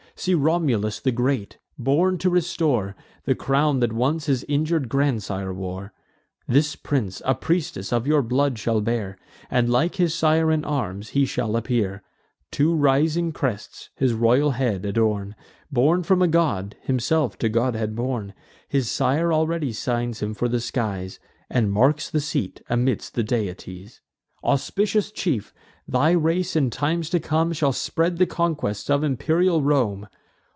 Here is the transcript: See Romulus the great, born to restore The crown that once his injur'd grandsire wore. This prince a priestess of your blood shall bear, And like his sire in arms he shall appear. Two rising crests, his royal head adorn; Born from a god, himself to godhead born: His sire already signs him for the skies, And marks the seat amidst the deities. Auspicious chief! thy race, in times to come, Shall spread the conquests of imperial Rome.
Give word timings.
See 0.13 0.35
Romulus 0.35 0.99
the 0.99 1.11
great, 1.11 1.57
born 1.79 2.19
to 2.19 2.29
restore 2.29 2.95
The 3.25 3.33
crown 3.33 3.79
that 3.79 3.91
once 3.91 4.27
his 4.27 4.43
injur'd 4.43 4.87
grandsire 4.87 5.51
wore. 5.51 5.93
This 6.47 6.75
prince 6.75 7.23
a 7.25 7.33
priestess 7.33 7.91
of 7.91 8.05
your 8.05 8.21
blood 8.21 8.59
shall 8.59 8.81
bear, 8.81 9.17
And 9.49 9.67
like 9.67 9.95
his 9.95 10.13
sire 10.13 10.51
in 10.51 10.63
arms 10.63 11.11
he 11.11 11.25
shall 11.25 11.55
appear. 11.55 12.03
Two 12.51 12.75
rising 12.75 13.31
crests, 13.31 13.89
his 13.95 14.13
royal 14.13 14.51
head 14.51 14.85
adorn; 14.85 15.33
Born 15.71 16.03
from 16.03 16.21
a 16.21 16.27
god, 16.27 16.75
himself 16.83 17.35
to 17.39 17.49
godhead 17.49 17.95
born: 17.95 18.35
His 18.67 18.91
sire 18.91 19.33
already 19.33 19.73
signs 19.73 20.21
him 20.21 20.35
for 20.35 20.47
the 20.47 20.59
skies, 20.61 21.19
And 21.49 21.71
marks 21.73 22.11
the 22.11 22.21
seat 22.21 22.61
amidst 22.69 23.15
the 23.15 23.23
deities. 23.23 24.01
Auspicious 24.43 25.11
chief! 25.11 25.51
thy 25.87 26.11
race, 26.11 26.55
in 26.55 26.69
times 26.69 27.09
to 27.09 27.19
come, 27.19 27.51
Shall 27.53 27.73
spread 27.73 28.17
the 28.17 28.25
conquests 28.25 28.89
of 28.89 29.03
imperial 29.03 29.61
Rome. 29.61 30.07